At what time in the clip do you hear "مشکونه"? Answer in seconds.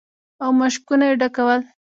0.61-1.03